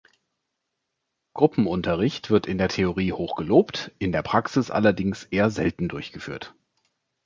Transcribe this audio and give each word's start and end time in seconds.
Gruppenunterricht 1.35 2.31
wird 2.31 2.47
in 2.47 2.57
der 2.57 2.69
Theorie 2.69 3.11
hoch 3.13 3.35
gelobt, 3.35 3.91
in 3.99 4.11
der 4.11 4.23
Praxis 4.23 4.71
allerdings 4.71 5.25
eher 5.25 5.51
selten 5.51 5.89
durchgeführt. 5.89 6.55